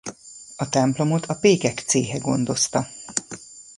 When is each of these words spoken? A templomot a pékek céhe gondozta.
A 0.55 0.69
templomot 0.69 1.25
a 1.25 1.35
pékek 1.39 1.79
céhe 1.79 2.17
gondozta. 2.17 2.87